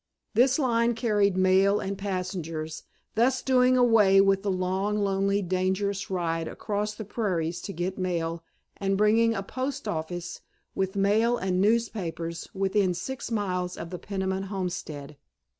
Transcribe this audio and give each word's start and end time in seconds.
This 0.33 0.57
line 0.57 0.95
carried 0.95 1.37
mail 1.37 1.79
and 1.79 1.95
passengers, 1.95 2.81
thus 3.13 3.43
doing 3.43 3.77
away 3.77 4.19
with 4.19 4.41
the 4.41 4.49
long, 4.49 4.97
lonely, 4.97 5.43
dangerous 5.43 6.09
ride 6.09 6.47
across 6.47 6.95
the 6.95 7.05
prairies 7.05 7.61
to 7.61 7.71
get 7.71 7.99
mail, 7.99 8.43
and 8.77 8.97
bringing 8.97 9.35
a 9.35 9.43
postoffice, 9.43 10.41
with 10.73 10.95
mail 10.95 11.37
and 11.37 11.61
newspapers 11.61 12.49
within 12.51 12.85
about 12.89 12.95
six 12.95 13.29
miles 13.29 13.77
of 13.77 13.91
the 13.91 13.99
Peniman 13.99 14.45
homestead. 14.45 15.17